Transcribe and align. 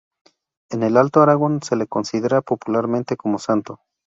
En 0.71 0.81
el 0.81 0.97
Alto 0.97 1.21
Aragón 1.21 1.61
se 1.61 1.75
le 1.75 1.85
considera 1.85 2.41
popularmente 2.41 3.15
como 3.15 3.37
santo. 3.37 3.81